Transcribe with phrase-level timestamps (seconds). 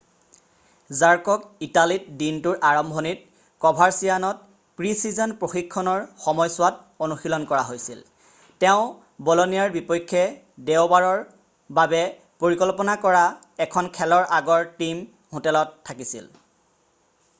[0.99, 3.19] জাৰ্কক ইটালীত দিনটোৰ আৰম্ভণিত
[3.65, 8.87] ক'ভাৰচিয়ান'ত প্ৰি-ছিজন প্ৰশিক্ষণৰ সময়ছোৱাত অনুশীলন কৰা হৈছিল৷ তেওঁ
[9.27, 10.23] ব'লনিয়াৰ বিপক্ষে
[10.71, 11.21] দেওবাৰৰ
[11.81, 12.01] বাবে
[12.45, 13.23] পৰিকল্পনা কৰা
[13.67, 15.05] এখন খেলৰ আগৰ টিম
[15.37, 16.43] হোটেলত থাকিছিল৷